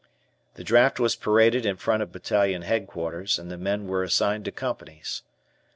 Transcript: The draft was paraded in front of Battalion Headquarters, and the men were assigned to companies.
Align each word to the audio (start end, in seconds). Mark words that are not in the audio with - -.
The 0.55 0.63
draft 0.63 0.99
was 0.99 1.15
paraded 1.15 1.63
in 1.63 1.75
front 1.77 2.01
of 2.01 2.11
Battalion 2.11 2.63
Headquarters, 2.63 3.37
and 3.37 3.51
the 3.51 3.57
men 3.59 3.85
were 3.85 4.01
assigned 4.01 4.45
to 4.45 4.51
companies. 4.51 5.21